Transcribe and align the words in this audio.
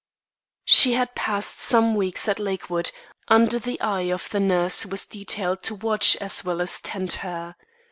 She 0.65 0.93
had 0.93 1.13
passed 1.13 1.59
some 1.59 1.93
weeks 1.93 2.27
at 2.27 2.39
Lakewood, 2.39 2.89
under 3.27 3.59
the 3.59 3.79
eye 3.81 4.09
of 4.11 4.31
the 4.31 4.39
nurse 4.39 4.81
who 4.81 4.89
was 4.89 5.05
detailed 5.05 5.61
to 5.61 5.75
watch, 5.75 6.15
as 6.15 6.43
well 6.43 6.59
as 6.59 6.81
tend 6.81 7.11
her. 7.21 7.55